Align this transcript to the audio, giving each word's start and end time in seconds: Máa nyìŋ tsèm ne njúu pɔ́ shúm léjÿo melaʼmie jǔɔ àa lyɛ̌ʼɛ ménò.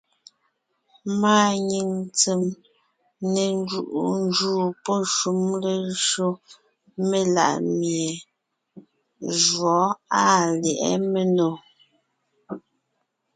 Máa 1.21 1.49
nyìŋ 1.69 1.89
tsèm 2.17 2.41
ne 3.33 3.43
njúu 4.27 4.65
pɔ́ 4.83 4.97
shúm 5.15 5.39
léjÿo 5.63 6.27
melaʼmie 7.09 8.07
jǔɔ 9.41 9.81
àa 10.21 10.39
lyɛ̌ʼɛ 10.61 10.91
ménò. 11.11 11.49